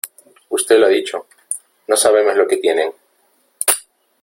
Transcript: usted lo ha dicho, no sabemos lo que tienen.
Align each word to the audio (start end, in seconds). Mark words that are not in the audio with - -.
usted 0.49 0.79
lo 0.79 0.87
ha 0.87 0.89
dicho, 0.89 1.27
no 1.85 1.95
sabemos 1.95 2.35
lo 2.35 2.47
que 2.47 2.57
tienen. 2.57 2.91